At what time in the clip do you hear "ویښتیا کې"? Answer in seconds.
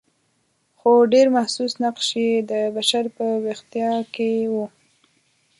3.43-4.31